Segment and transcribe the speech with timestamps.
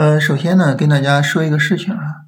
[0.00, 2.24] 呃，首先呢，跟大家说一个事情啊，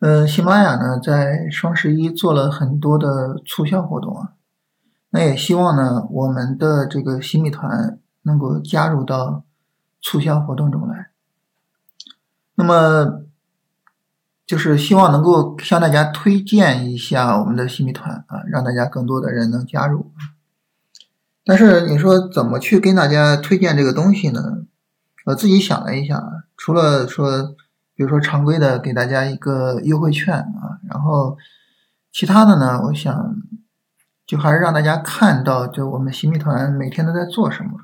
[0.00, 4.32] 呃，喜马拉雅呢在双十一做了很多的促销活动啊，
[5.10, 9.44] 那也希望呢我们的这个新米团能够加入到
[10.00, 11.10] 促销活动中来，
[12.56, 13.22] 那么
[14.44, 20.10] 就是希望能够向大家推荐一下我们的新米团啊，让大家更多的人能加入。
[21.44, 24.64] 但是你说怎么去跟大家推荐这个东西呢？
[25.26, 27.56] 我自己想了一下啊，除了说，
[27.96, 31.36] 比如说常规的给大家一个优惠券啊，然后
[32.12, 33.34] 其他的呢，我想
[34.24, 37.80] 就还是让大家看到，就我们新米团每天都在做什么。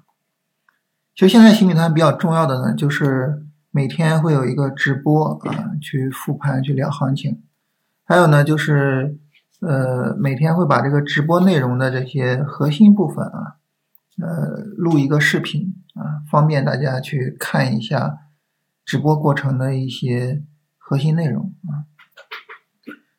[1.17, 7.43] 其实现在新米团比较重要的呢，就是每天会有一个直播啊，去复盘去聊行情，
[8.05, 9.19] 还有呢就是
[9.61, 13.57] 呃每天会把这个直播内容的这些核心部分啊。
[14.21, 18.19] 呃，录一个视频啊，方便大家去看一下
[18.89, 20.43] 直播过程的一些
[20.79, 21.85] 核心内容啊。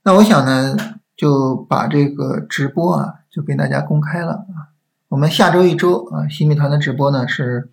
[0.01, 0.75] 那我想呢，
[1.15, 4.73] 就把这个直播啊，就给大家公开了啊。
[5.09, 7.71] 我们下周一周啊，新米团的直播呢是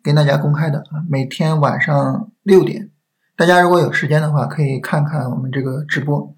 [0.00, 2.92] 跟大家公开的啊，每天晚上六点，
[3.34, 6.32] 大家如果有时间的话，可以看看我们这个直播。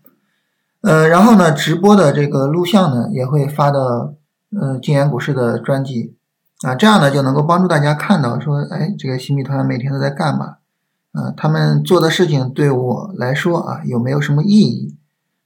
[0.80, 4.14] 呃，然后呢，直播的这个录像呢，也会发到。
[4.54, 6.14] 呃，金研股市的专辑
[6.60, 10.58] 啊，这样呢就能够帮助大家看到说，哎，这个新米团每天都在干嘛？
[11.12, 14.96] 啊，他们做的事情对我来说啊有没有什么意义？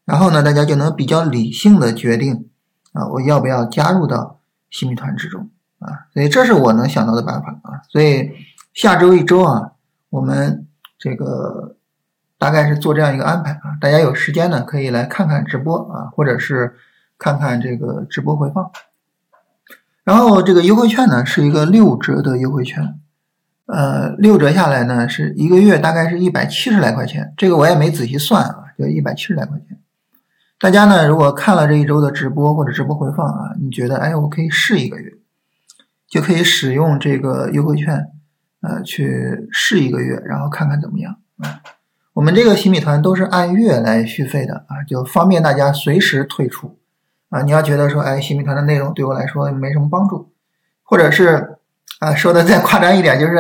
[0.05, 2.49] 然后呢，大家就能比较理性的决定
[2.93, 4.39] 啊，我要不要加入到
[4.71, 5.51] 新米团之中
[5.81, 6.07] 啊？
[6.15, 7.83] 所以这是我能想到的办法啊。
[7.91, 8.31] 所以
[8.73, 9.73] 下周一周啊，
[10.11, 10.67] 我们
[10.99, 11.77] 这个
[12.39, 16.77] 大概是做这样一个安排啊，大家有时间呢可以来看看直播啊，或者是
[17.19, 18.71] 看看这个直播回放。
[20.05, 23.01] 然后这个优惠券呢是一个六折的优惠券，
[23.67, 29.79] 呃，六折下来呢是一个月大概是一百七十来块钱，这个我也没仔细算啊，就一百七十来块钱。
[30.59, 35.13] 大家呢如果看了这一周的直播或者直播回放啊，你觉得哎我可以试一个月，
[36.09, 38.09] 就可以使用这个优惠券，
[38.63, 41.61] 呃，去试一个月，然后看看怎么样啊。
[42.15, 46.79] 我们这个新米团都是按月来续费的啊，就方便大家随时退出。
[47.29, 50.31] 啊，你要觉得说，哎，新米团的内容对我来说没什么帮助，
[50.85, 51.56] 或者是
[52.01, 53.39] 啊，说的再夸张一点，就是，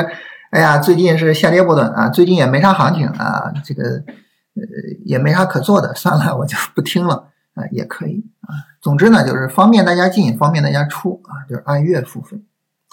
[0.50, 4.62] 哎呀，最近是下跌不断啊，最近也没啥行情啊，这个呃
[5.04, 8.54] 也没啥可做的，算了，我就不听了啊，也可以啊。
[8.80, 12.42] 总之呢，就是方便大家进，方便大家出啊，就是按月付费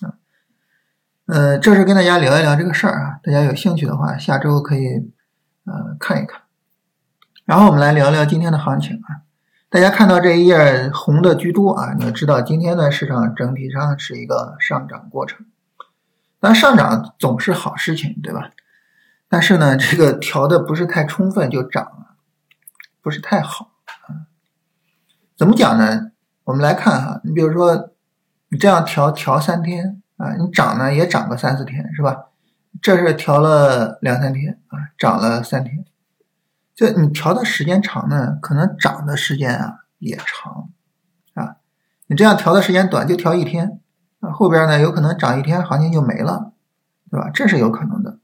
[0.02, 0.20] 啊。
[1.28, 5.12] 呃，这是跟大家聊一聊这个事儿啊，大家有兴趣的话，下周可以
[5.66, 6.42] 呃看一看。
[7.46, 9.24] 然后我们来聊聊今天的行情啊。
[9.70, 15.46] 大家看到这一页红的居多啊，你要知道今天的市场整体上是一个上涨过程，
[16.44, 18.50] 但上涨总是好事情，对吧？
[19.30, 22.18] 但是呢，这个调的不是太充分就涨了，
[23.02, 24.28] 不是太好啊。
[25.38, 26.12] 怎么讲呢？
[26.44, 27.92] 我们来看哈，你比如说
[28.50, 32.26] 你这样调调三天啊，你涨呢也涨个三四天是吧？
[32.82, 35.86] 这是调了两三天啊，涨了三天。
[36.76, 40.70] 就你调的时间长呢，可能涨的时间啊也长，
[41.36, 41.56] 啊，
[42.08, 43.73] 你这样调的时间短，就调一天，
[44.44, 46.52] 后边呢有可能涨一天，行情就没了，
[47.10, 47.30] 对吧？
[47.34, 48.18] 这是有可能的。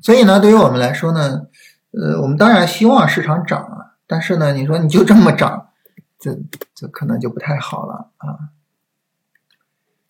[0.00, 1.42] 所以呢，对于我们来说呢，
[1.90, 5.70] 呃，我们当然希望市场涨啊，但是呢，你说你就这么涨，
[6.20, 6.38] 这
[6.72, 8.54] 这可能就不太好了啊。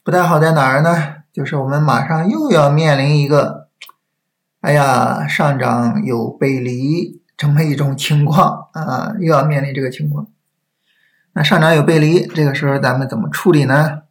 [0.05, 1.15] 不太好在哪儿呢？
[1.33, 3.69] 就是我们马上又要面临一个，
[4.61, 7.19] 哎呀，上涨有背离。
[7.41, 10.27] 这么一种情况啊，又要面临这个情况。
[11.33, 14.03] 那上涨有背离，这个时候咱们怎么处理呢？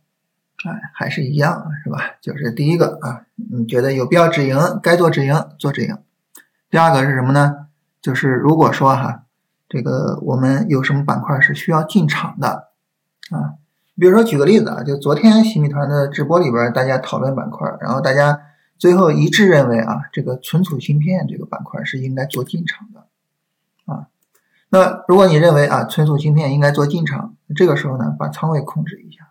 [0.66, 2.00] 哎，还是一样，是吧？
[2.20, 5.98] 就是第一个啊，你觉得有必要止盈，该做止盈做止盈。
[6.70, 7.68] 第二个是什么呢？
[8.02, 9.24] 就是如果说哈，
[9.70, 12.70] 这个我们有什么板块是需要进场的
[13.32, 13.56] 啊？
[13.98, 18.42] 比如说举个例子啊，就昨天新米团的直播里边，大家讨论板块，然后大家
[18.78, 23.06] 最后一致认为啊，这个存储芯片这个板块是应该做进场的
[23.86, 24.08] 啊。
[24.70, 29.29] 那如果你认为啊，存储芯片应该做进场，这个时候呢，把仓位控制一下。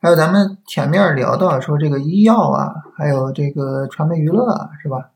[0.00, 5.10] 还有咱们前面聊到说这个医药啊，还有这个传媒娱乐啊，是吧？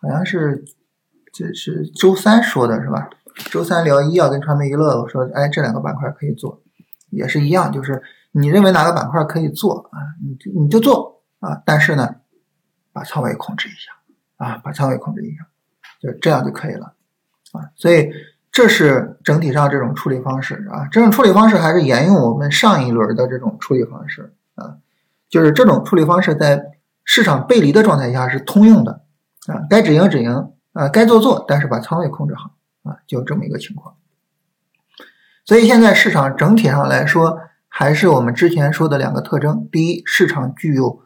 [0.00, 0.64] 好像是
[1.32, 3.08] 这是周三说的是吧？
[3.52, 6.60] 周三聊医药跟传媒娱乐，我说哎，这两个板块可以做，
[7.10, 8.02] 也是一样，就是
[8.32, 12.16] 你认为哪个板块可以做啊，你就你就做啊，但是呢，
[12.92, 13.92] 把仓位控制一下
[14.44, 15.46] 啊，把仓位控制一下，
[16.00, 16.94] 就这样就可以了
[17.52, 18.10] 啊，所以。
[18.56, 24.78] 这是整体上这种处理方式啊，这种处理方式还是沿用我们上一轮的这种处理方式啊，
[25.28, 26.64] 就是这种处理方式在
[27.04, 29.02] 市场背离的状态下是通用的
[29.46, 32.52] 啊，该止盈止盈啊，该做做，但是把仓位控制好
[32.90, 33.96] 啊，就这么一个情况。
[35.44, 37.38] 所以现在市场整体上来说，
[37.68, 41.02] 还是我们之前说的两个特征：第一，市场具有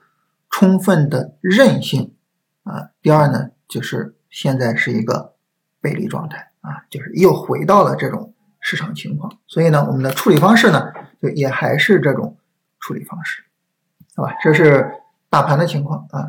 [0.48, 2.14] 充分的韧性
[2.62, 5.34] 啊；第二呢，就是现在是一个
[5.80, 9.38] 背离状态啊，就是又回到了这种市场情况。
[9.46, 12.36] 所以呢，我们的处理方式呢，就也还是这种
[12.78, 13.42] 处理方式，
[14.16, 14.34] 好吧？
[14.42, 14.90] 这是
[15.28, 16.26] 大盘的情况啊。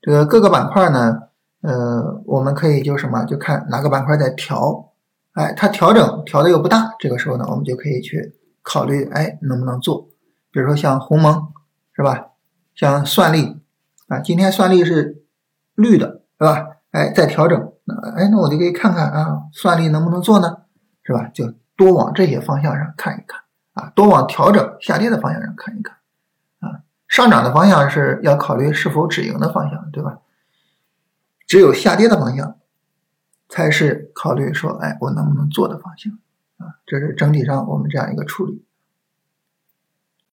[0.00, 1.22] 这个各个板块呢，
[1.62, 4.92] 呃，我们可以就什么，就看哪个板块在调。
[5.32, 10.08] 哎，它调整调的又不大，这个时候呢，我们就可以去考虑，哎，能不能做？
[10.50, 11.52] 比如说像鸿蒙，
[11.94, 12.28] 是吧？
[12.74, 13.60] 像算力，
[14.08, 15.24] 啊，今天算力是
[15.74, 16.66] 绿的，是吧？
[16.92, 20.58] 哎，在调整，那哎，那我就可以看看啊，算力能不能做呢？
[21.02, 21.30] 是吧？
[21.32, 23.40] 就多往这些方向上看一看，
[23.72, 25.96] 啊，多往调整下跌的方向上看一看，
[26.60, 30.18] 啊，上涨的方向是要考虑是否止盈的方向，对吧？
[31.46, 32.56] 只有下跌的方向。
[33.48, 36.12] 才是考虑说，哎，我能不能做的方向
[36.58, 36.82] 啊？
[36.84, 38.65] 这是整体上我们这样一个处理。